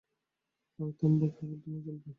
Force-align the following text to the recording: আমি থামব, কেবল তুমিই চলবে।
আমি 0.79 0.91
থামব, 0.99 1.21
কেবল 1.35 1.57
তুমিই 1.63 1.81
চলবে। 1.85 2.09